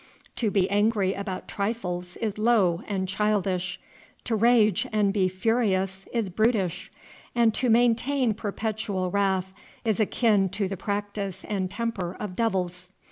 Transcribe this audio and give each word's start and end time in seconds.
To 0.37 0.49
be 0.49 0.67
angry 0.71 1.13
about 1.13 1.47
trifles 1.47 2.17
is 2.17 2.39
low 2.39 2.81
and 2.87 3.07
childish; 3.07 3.79
to 4.23 4.35
rage 4.35 4.87
and 4.91 5.13
be 5.13 5.27
furious 5.29 6.07
is 6.11 6.31
brutish; 6.31 6.91
and 7.35 7.53
to 7.53 7.69
maintain 7.69 8.33
perpetual 8.33 9.11
wrath 9.11 9.53
is 9.85 9.99
akin 9.99 10.49
to 10.49 10.67
the 10.67 10.75
practice 10.75 11.43
and 11.43 11.69
temper 11.69 12.17
of 12.19 12.35
devils. 12.35 12.91